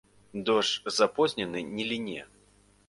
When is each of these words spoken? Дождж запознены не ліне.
Дождж 0.49 0.81
запознены 0.95 1.61
не 1.77 1.83
ліне. 1.93 2.27